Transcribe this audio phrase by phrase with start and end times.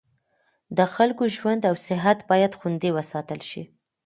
[0.77, 3.63] د خلکو ژوند او صحت باید خوندي وساتل شي.